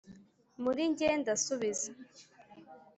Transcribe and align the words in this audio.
muri 0.63 0.81
njye 0.91 1.07
ndasubiza 1.21 1.89